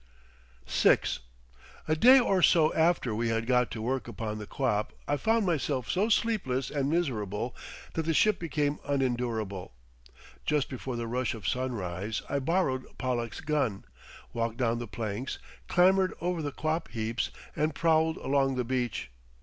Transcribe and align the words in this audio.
VI 0.67 0.97
A 1.87 1.95
day 1.95 2.19
or 2.19 2.41
so 2.41 2.73
after 2.73 3.13
we 3.13 3.29
had 3.29 3.45
got 3.45 3.69
to 3.69 3.83
work 3.83 4.07
upon 4.07 4.39
the 4.39 4.47
quap 4.47 4.93
I 5.07 5.15
found 5.15 5.45
myself 5.45 5.91
so 5.91 6.09
sleepless 6.09 6.71
and 6.71 6.89
miserable 6.89 7.55
that 7.93 8.07
the 8.07 8.13
ship 8.15 8.39
became 8.39 8.79
unendurable. 8.83 9.75
Just 10.43 10.69
before 10.69 10.95
the 10.95 11.05
rush 11.05 11.35
of 11.35 11.47
sunrise 11.47 12.23
I 12.27 12.39
borrowed 12.39 12.97
Pollack's 12.97 13.41
gun, 13.41 13.85
walked 14.33 14.57
down 14.57 14.79
the 14.79 14.87
planks, 14.87 15.37
clambered 15.67 16.15
over 16.19 16.41
the 16.41 16.51
quap 16.51 16.87
heaps 16.87 17.29
and 17.55 17.75
prowled 17.75 18.17
along 18.17 18.55
the 18.55 18.63
beach. 18.65 19.11